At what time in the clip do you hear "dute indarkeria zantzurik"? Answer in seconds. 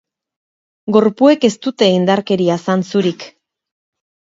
1.67-3.33